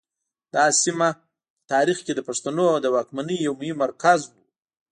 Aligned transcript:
دا 0.53 0.63
سیمه 0.81 1.09
په 1.17 1.21
تاریخ 1.71 1.97
کې 2.05 2.13
د 2.15 2.19
پښتنو 2.27 2.67
د 2.79 2.85
واکمنۍ 2.95 3.37
یو 3.47 3.53
مهم 3.59 3.77
مرکز 3.85 4.19
و 4.27 4.31